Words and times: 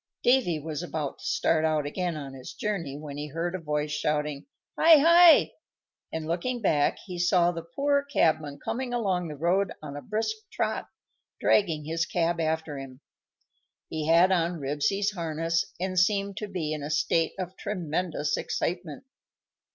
Davy 0.23 0.57
was 0.59 0.81
about 0.81 1.19
to 1.19 1.25
start 1.25 1.63
out 1.63 1.85
again 1.85 2.17
on 2.17 2.33
his 2.33 2.55
journey, 2.55 2.97
when 2.97 3.17
he 3.17 3.27
heard 3.27 3.53
a 3.53 3.59
voice 3.59 3.91
shouting 3.91 4.47
"Hi! 4.75 4.97
Hi!" 4.97 5.51
and, 6.11 6.25
looking 6.25 6.59
back, 6.59 6.97
he 7.05 7.19
saw 7.19 7.51
the 7.51 7.61
poor 7.75 8.03
cabman 8.05 8.57
coming 8.65 8.95
along 8.95 9.27
the 9.27 9.35
road 9.35 9.71
on 9.79 9.95
a 9.95 10.01
brisk 10.01 10.37
trot, 10.51 10.87
dragging 11.39 11.85
his 11.85 12.07
cab 12.07 12.39
after 12.39 12.79
him. 12.79 12.99
He 13.89 14.07
had 14.07 14.31
on 14.31 14.59
Ribsy's 14.59 15.11
harness, 15.11 15.65
and 15.79 15.99
seemed 15.99 16.35
to 16.37 16.47
be 16.47 16.73
in 16.73 16.81
a 16.81 16.89
state 16.89 17.33
of 17.37 17.55
tremendous 17.55 18.37
excitement. 18.37 19.03